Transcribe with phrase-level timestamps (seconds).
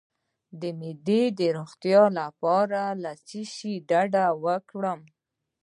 [0.61, 4.99] د معدې د روغتیا لپاره له څه شي ډډه وکړم؟